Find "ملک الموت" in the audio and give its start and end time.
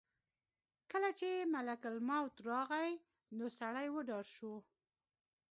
1.53-2.33